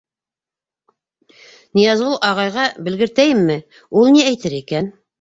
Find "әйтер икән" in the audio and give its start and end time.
4.35-4.95